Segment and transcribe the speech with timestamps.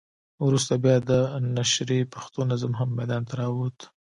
[0.45, 1.11] وروسته بیا د
[1.55, 3.77] نشرې پښتو نظم هم ميدان ته راووت.